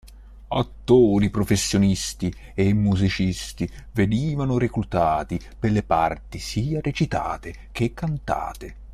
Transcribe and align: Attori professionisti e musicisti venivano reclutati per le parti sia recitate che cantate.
Attori 0.47 1.29
professionisti 1.29 2.33
e 2.55 2.73
musicisti 2.73 3.69
venivano 3.91 4.57
reclutati 4.57 5.39
per 5.59 5.69
le 5.69 5.83
parti 5.83 6.39
sia 6.39 6.79
recitate 6.81 7.53
che 7.71 7.93
cantate. 7.93 8.75